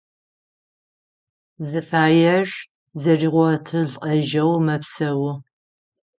[1.67, 2.49] Зыфаер
[3.01, 5.29] зэригъотылӏэжьэу мэпсэу.